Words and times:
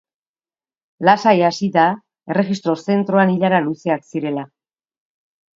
Lasai 1.09 1.33
hasi 1.49 1.69
da, 1.75 1.83
erregistro 2.35 2.77
zentroan 2.87 3.37
ilara 3.37 3.63
luzeak 3.67 4.11
zirela. 4.15 4.51